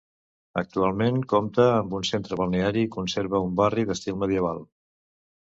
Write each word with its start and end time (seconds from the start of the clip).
Actualment 0.59 1.19
compta 1.33 1.65
amb 1.81 1.93
un 1.99 2.07
centre 2.13 2.39
balneari 2.41 2.87
i 2.87 2.91
conserva 2.97 3.43
un 3.51 3.53
barri 3.61 3.87
d'estil 3.93 4.19
medieval. 4.25 4.67